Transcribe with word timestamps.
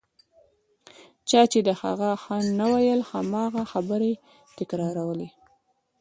چا 1.29 1.41
چې 1.51 1.59
د 1.67 1.69
هغه 1.81 2.09
ښه 2.23 2.37
نه 2.59 2.65
ویل 2.73 3.01
هماغه 3.11 3.63
خبرې 3.71 4.13
تکرارولې. 4.57 5.29